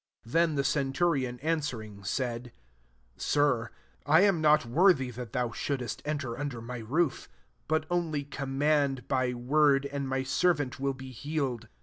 [0.15, 2.51] '*% Then the centurion answer ing said,
[3.17, 3.69] ^^ Sir,
[4.03, 7.27] I am not wortlif that thou shouldest enter undev my rooi:
[7.67, 11.67] but only <k>mmand by word, and vny servant will bit healed.